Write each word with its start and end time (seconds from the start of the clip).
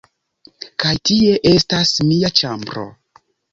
Kaj 0.83 0.93
tie 1.09 1.35
estas 1.51 1.93
mia 2.11 2.35
ĉambro 2.43 2.89